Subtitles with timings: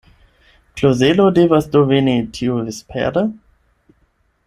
[0.79, 3.25] Klozelo devas do veni tiuvespere?